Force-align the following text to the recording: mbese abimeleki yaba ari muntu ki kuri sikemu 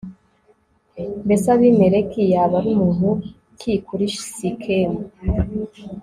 mbese 1.25 1.45
abimeleki 1.55 2.21
yaba 2.33 2.55
ari 2.61 2.71
muntu 2.81 3.09
ki 3.59 3.73
kuri 3.87 4.05
sikemu 4.33 5.01